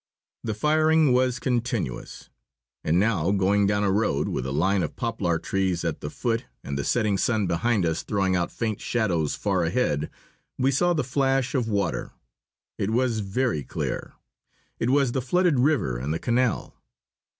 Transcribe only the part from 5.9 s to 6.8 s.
the foot and